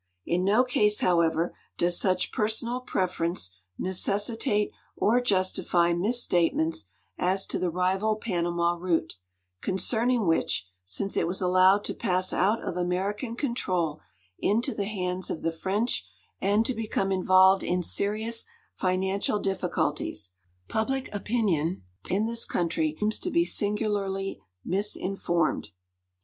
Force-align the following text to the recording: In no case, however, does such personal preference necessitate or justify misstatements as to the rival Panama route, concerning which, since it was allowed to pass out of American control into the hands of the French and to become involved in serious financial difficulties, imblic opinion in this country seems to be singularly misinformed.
In 0.25 0.43
no 0.43 0.63
case, 0.63 1.01
however, 1.01 1.55
does 1.77 1.99
such 1.99 2.31
personal 2.31 2.79
preference 2.79 3.51
necessitate 3.77 4.71
or 4.95 5.21
justify 5.21 5.93
misstatements 5.93 6.85
as 7.19 7.45
to 7.45 7.59
the 7.59 7.69
rival 7.69 8.15
Panama 8.15 8.73
route, 8.73 9.13
concerning 9.61 10.25
which, 10.25 10.65
since 10.85 11.15
it 11.15 11.27
was 11.27 11.39
allowed 11.39 11.83
to 11.83 11.93
pass 11.93 12.33
out 12.33 12.63
of 12.67 12.77
American 12.77 13.35
control 13.35 14.01
into 14.39 14.73
the 14.73 14.85
hands 14.85 15.29
of 15.29 15.43
the 15.43 15.51
French 15.51 16.03
and 16.39 16.65
to 16.65 16.73
become 16.73 17.11
involved 17.11 17.61
in 17.63 17.83
serious 17.83 18.43
financial 18.73 19.37
difficulties, 19.37 20.31
imblic 20.73 21.13
opinion 21.13 21.83
in 22.09 22.25
this 22.25 22.43
country 22.43 22.95
seems 22.99 23.19
to 23.19 23.29
be 23.29 23.45
singularly 23.45 24.41
misinformed. 24.65 25.69